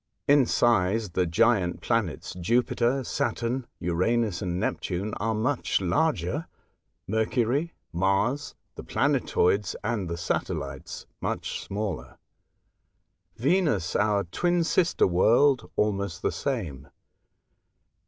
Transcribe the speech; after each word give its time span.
In 0.27 0.47
size, 0.47 1.11
the 1.11 1.27
giant 1.27 1.79
planets 1.81 2.33
Jupiter, 2.39 3.03
Saturn, 3.03 3.67
Uranus, 3.79 4.41
and 4.41 4.59
vi 4.59 4.65
A 4.69 4.71
Voyage 4.71 4.87
to 4.87 4.97
Other 4.97 4.99
Worlds. 4.99 5.11
Neptune 5.11 5.13
are 5.19 5.35
mucli 5.35 5.87
larger; 5.91 6.45
Mercury, 7.05 7.73
Mars, 7.93 8.55
the 8.73 8.83
planetoids, 8.83 9.75
and 9.83 10.09
the 10.09 10.17
satellites 10.17 11.05
much 11.21 11.59
smaller; 11.63 12.17
Venus, 13.35 13.95
our 13.95 14.23
twin 14.23 14.63
sister 14.63 15.05
world, 15.05 15.69
almost 15.77 16.23
the 16.23 16.31
same. 16.31 16.87